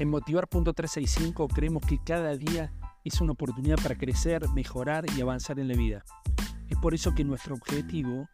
[0.00, 2.72] En Motivar.365 creemos que cada día
[3.04, 6.04] es una oportunidad para crecer, mejorar y avanzar en la vida.
[6.68, 8.28] Es por eso que nuestro objetivo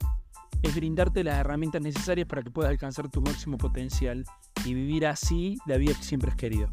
[0.63, 4.25] es brindarte las herramientas necesarias para que puedas alcanzar tu máximo potencial
[4.65, 6.71] y vivir así la vida que siempre has querido.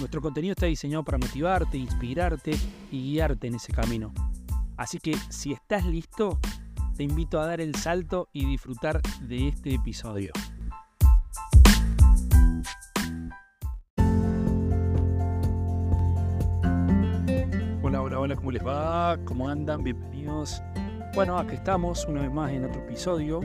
[0.00, 2.56] Nuestro contenido está diseñado para motivarte, inspirarte
[2.90, 4.12] y guiarte en ese camino.
[4.76, 6.40] Así que si estás listo,
[6.96, 10.32] te invito a dar el salto y disfrutar de este episodio.
[18.24, 19.18] Hola, ¿cómo les va?
[19.26, 19.84] ¿Cómo andan?
[19.84, 20.62] Bienvenidos.
[21.14, 23.42] Bueno, aquí estamos una vez más en otro episodio.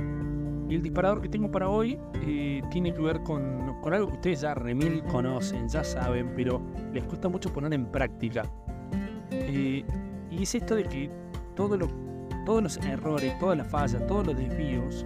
[0.69, 4.39] Y el disparador que tengo para hoy eh, tiene que ver con, algo que ustedes
[4.39, 6.61] ya remil conocen, ya saben, pero
[6.93, 8.43] les cuesta mucho poner en práctica.
[9.31, 9.83] Eh,
[10.31, 11.11] y es esto de que
[11.57, 15.05] todos los errores, todas las fallas, todos los desvíos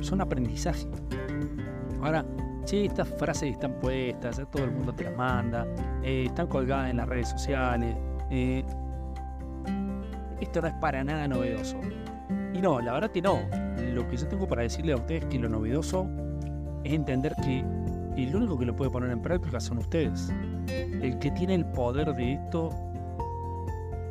[0.00, 0.84] son aprendizaje.
[2.02, 2.26] Ahora,
[2.64, 5.64] si estas frases están puestas, todo el mundo te las manda,
[6.02, 7.94] eh, están colgadas en las redes sociales.
[10.40, 11.80] Esto no es para nada novedoso.
[12.54, 13.40] Y no, la verdad que no.
[13.92, 16.08] Lo que yo tengo para decirle a ustedes es que lo novedoso
[16.84, 17.64] es entender que
[18.16, 20.32] el único que lo puede poner en práctica son ustedes.
[20.68, 22.70] El que tiene el poder de esto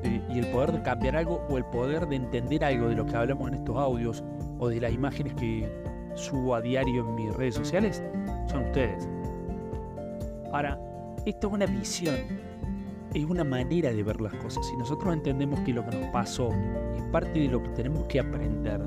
[0.03, 3.05] eh, y el poder de cambiar algo o el poder de entender algo de lo
[3.05, 4.23] que hablamos en estos audios
[4.59, 5.69] o de las imágenes que
[6.15, 8.03] subo a diario en mis redes sociales
[8.47, 9.07] son ustedes.
[10.53, 10.79] Ahora,
[11.25, 12.15] esto es una visión
[13.15, 14.65] es una manera de ver las cosas.
[14.67, 16.49] Si nosotros entendemos que lo que nos pasó
[16.95, 18.81] es parte de lo que tenemos que aprender,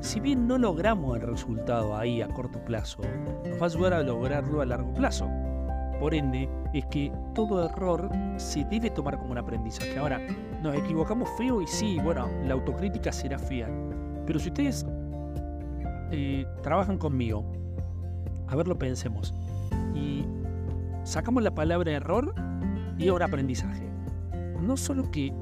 [0.00, 3.02] si bien no logramos el resultado ahí a corto plazo,
[3.48, 5.28] nos va a ayudar a lograrlo a largo plazo.
[6.00, 9.96] Por ende, es que todo error se debe tomar como un aprendizaje.
[9.96, 10.20] Ahora,
[10.60, 13.68] nos equivocamos feo y sí, bueno, la autocrítica será fea.
[14.26, 14.84] Pero si ustedes
[16.10, 17.44] eh, trabajan conmigo,
[18.48, 19.32] a ver lo pensemos,
[19.94, 20.26] y
[21.04, 22.34] sacamos la palabra error
[22.98, 23.88] y un aprendizaje.
[24.60, 25.32] No solo que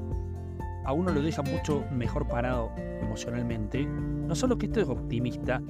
[0.85, 2.71] a uno lo deja mucho mejor parado
[3.01, 5.61] emocionalmente, no solo que esto es optimista,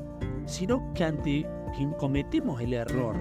[0.46, 3.16] sino que ante quien cometemos el error,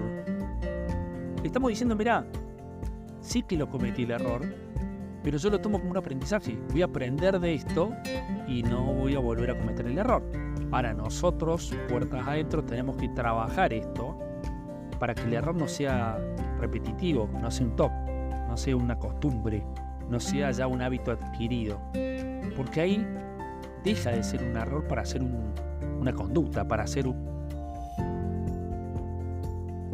[1.43, 2.25] estamos diciendo, mira,
[3.21, 4.41] sí que lo cometí el error,
[5.23, 6.57] pero yo lo tomo como un aprendizaje.
[6.71, 7.91] Voy a aprender de esto
[8.47, 10.23] y no voy a volver a cometer el error.
[10.71, 14.17] Ahora nosotros, puertas adentro, tenemos que trabajar esto
[14.99, 16.17] para que el error no sea
[16.59, 17.91] repetitivo, no sea un top
[18.53, 19.63] no sea una costumbre,
[20.11, 21.79] no sea ya un hábito adquirido.
[22.55, 23.07] Porque ahí
[23.83, 27.17] deja de ser un error para ser una conducta, para ser un,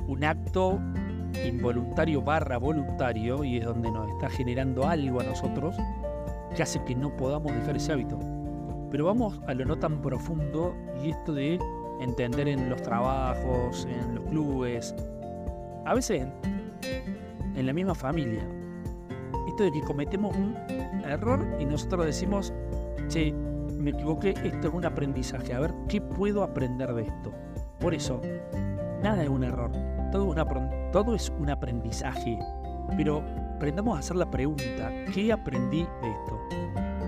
[0.09, 0.77] un acto
[1.47, 5.77] involuntario barra voluntario y es donde nos está generando algo a nosotros
[6.53, 8.19] que hace que no podamos dejar ese hábito.
[8.91, 11.57] Pero vamos a lo no tan profundo y esto de
[12.01, 14.93] entender en los trabajos, en los clubes,
[15.85, 16.27] a veces
[17.59, 18.41] en la misma familia.
[19.47, 20.55] Esto de que cometemos un
[21.05, 22.53] error y nosotros decimos,
[23.09, 23.33] che,
[23.77, 27.33] me equivoqué, esto es un aprendizaje, a ver, ¿qué puedo aprender de esto?
[27.79, 28.21] Por eso,
[29.03, 29.71] nada es un error,
[30.11, 32.39] todo es, un aprendizaje,
[32.95, 33.23] pero
[33.55, 36.39] aprendamos a hacer la pregunta, ¿qué aprendí de esto?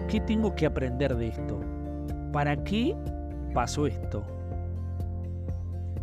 [0.07, 1.59] ¿Qué tengo que aprender de esto?
[2.33, 2.95] ¿Para qué
[3.53, 4.23] pasó esto?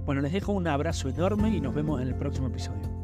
[0.07, 2.98] Bueno, les dejo un abrazo enorme y nos vemos en el próximo episodio.